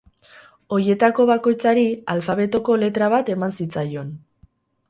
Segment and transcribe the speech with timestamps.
[0.77, 4.11] Horietako bakoitzari alfabetoko letra bat eman zitzaion.